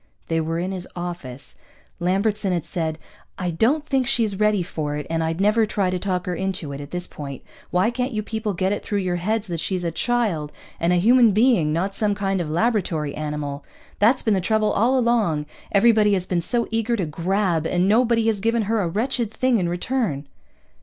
[0.29, 1.57] They were in his office.
[1.99, 2.97] Lambertson had said,
[3.37, 6.71] "I don't think she's ready for it, and I'd never try to talk her into
[6.73, 7.43] it, at this point.
[7.69, 10.95] Why can't you people get it through your heads that she's a child, and a
[10.95, 13.63] human being, not some kind of laboratory animal?
[13.99, 15.45] That's been the trouble all along.
[15.71, 19.59] Everybody has been so eager to grab, and nobody has given her a wretched thing
[19.59, 20.25] in return."